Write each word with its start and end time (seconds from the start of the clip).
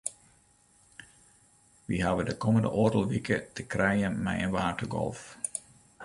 Wy 1.87 1.95
hawwe 2.03 2.21
de 2.27 2.33
kommende 2.41 2.69
oardel 2.79 3.05
wike 3.11 3.35
te 3.55 3.61
krijen 3.73 4.13
mei 4.25 4.39
in 4.45 4.53
waarmtegolf. 4.55 5.21